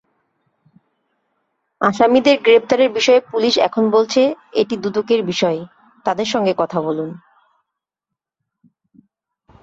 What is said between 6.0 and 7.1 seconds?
তাদের সঙ্গে কথা বলুন।